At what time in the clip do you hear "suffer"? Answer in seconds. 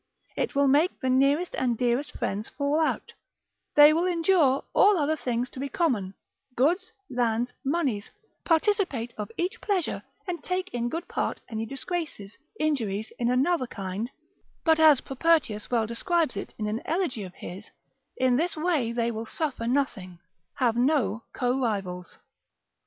19.27-19.67